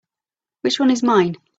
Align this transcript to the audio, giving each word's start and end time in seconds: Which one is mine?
Which 0.61 0.79
one 0.79 0.89
is 0.89 1.03
mine? 1.03 1.35